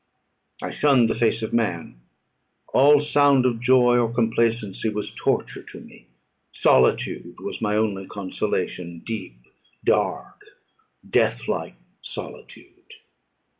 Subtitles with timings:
[0.63, 2.01] I shunned the face of man;
[2.73, 6.07] all sound of joy or complacency was torture to me;
[6.51, 9.39] solitude was my only consolation deep,
[9.85, 10.41] dark,
[11.07, 12.95] deathlike solitude.